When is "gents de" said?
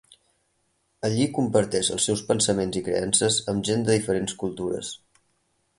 3.69-3.99